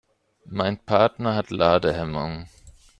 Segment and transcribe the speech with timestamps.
[0.47, 2.47] Mein Partner hat Ladehemmungen.